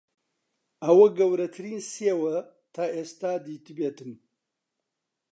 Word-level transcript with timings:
ئەوە 0.83 1.07
گەورەترین 1.17 1.79
سێوە 1.93 2.35
تا 2.75 2.83
ئێستا 2.95 3.31
دیتبێتم. 3.45 4.11